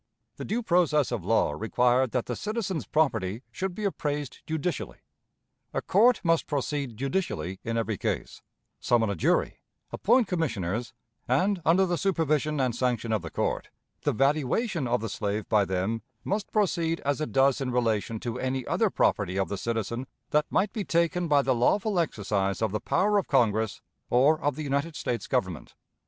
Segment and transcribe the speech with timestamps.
[0.37, 4.97] The due process of law required that the citizen's property should be appraised judicially.
[5.75, 8.41] A court must proceed judicially in every case,
[8.79, 9.61] summon a jury,
[9.91, 10.91] appoint commissioners,
[11.27, 13.69] and, under the supervision and sanction of the court,
[14.01, 18.39] the valuation of the slave by them must proceed as it does in relation to
[18.39, 22.71] any other property of the citizen that might be taken by the lawful exercise of
[22.71, 25.75] the power of Congress or of the United States Government.